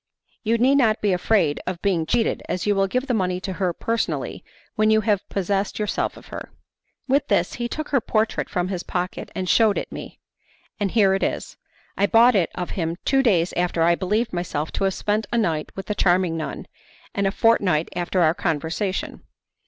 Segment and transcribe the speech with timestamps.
[0.41, 3.53] You need not be afraid of being cheated, as you will give the money to
[3.61, 4.43] her personally
[4.73, 6.51] when you have possessed yourself of her.'
[7.07, 10.19] With this he took her portrait from his pocket and shewed it me;
[10.79, 11.55] and here it is.
[11.97, 15.37] I bought it of him two days after I believed myself to have spent a
[15.37, 16.65] night with the charming nun,
[17.13, 19.21] and a fortnight after our conversation.